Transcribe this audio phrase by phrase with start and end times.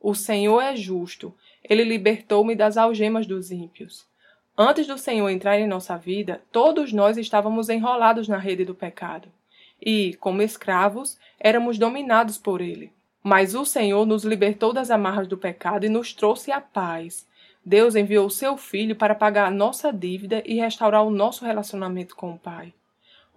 [0.00, 4.06] O Senhor é justo, ele libertou-me das algemas dos ímpios.
[4.56, 9.28] Antes do Senhor entrar em nossa vida, todos nós estávamos enrolados na rede do pecado
[9.80, 12.92] e, como escravos, éramos dominados por ele.
[13.22, 17.28] Mas o Senhor nos libertou das amarras do pecado e nos trouxe a paz.
[17.64, 22.32] Deus enviou seu Filho para pagar a nossa dívida e restaurar o nosso relacionamento com
[22.32, 22.72] o Pai.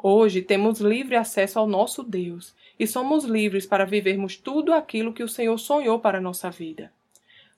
[0.06, 5.24] Hoje temos livre acesso ao nosso Deus e somos livres para vivermos tudo aquilo que
[5.24, 6.92] o Senhor sonhou para a nossa vida.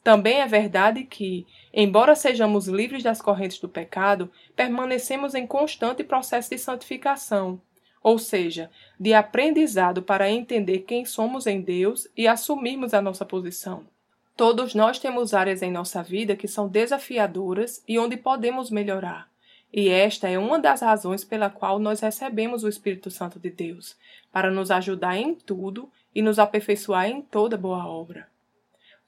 [0.04, 6.52] Também é verdade que, embora sejamos livres das correntes do pecado, permanecemos em constante processo
[6.52, 7.60] de santificação,
[8.04, 13.88] ou seja, de aprendizado para entender quem somos em Deus e assumirmos a nossa posição.
[14.38, 19.34] Todos nós temos áreas em nossa vida que são desafiadoras e onde podemos melhorar.
[19.78, 23.98] E esta é uma das razões pela qual nós recebemos o Espírito Santo de Deus,
[24.32, 28.26] para nos ajudar em tudo e nos aperfeiçoar em toda boa obra.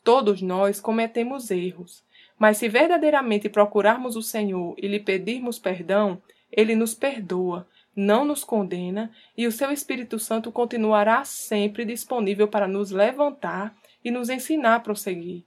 [0.04, 2.04] Todos nós cometemos erros,
[2.38, 8.44] mas se verdadeiramente procurarmos o Senhor e lhe pedirmos perdão, ele nos perdoa, não nos
[8.44, 13.74] condena e o seu Espírito Santo continuará sempre disponível para nos levantar
[14.04, 15.46] e nos ensinar a prosseguir.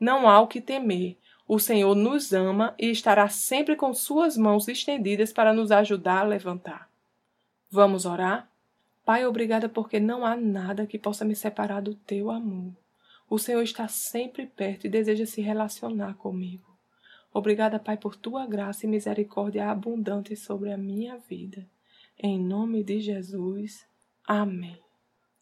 [0.00, 1.16] Não há o que temer,
[1.48, 6.28] o Senhor nos ama e estará sempre com suas mãos estendidas para nos ajudar a
[6.28, 6.90] levantar.
[7.70, 8.50] Vamos orar?
[9.02, 12.74] Pai, obrigada porque não há nada que possa me separar do teu amor.
[13.30, 16.68] O Senhor está sempre perto e deseja se relacionar comigo.
[17.32, 21.66] Obrigada, Pai, por tua graça e misericórdia abundante sobre a minha vida.
[22.18, 23.86] Em nome de Jesus.
[24.26, 24.78] Amém.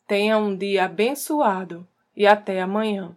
[0.06, 1.87] Tenha um dia abençoado
[2.17, 3.17] e até amanhã.